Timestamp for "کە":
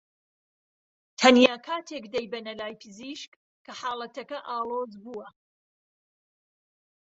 3.65-3.71